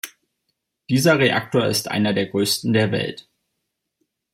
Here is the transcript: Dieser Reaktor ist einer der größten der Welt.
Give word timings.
Dieser 0.89 1.19
Reaktor 1.19 1.67
ist 1.67 1.87
einer 1.87 2.13
der 2.13 2.25
größten 2.25 2.73
der 2.73 2.91
Welt. 2.91 3.29